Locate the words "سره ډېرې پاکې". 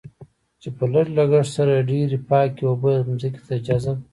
1.57-2.61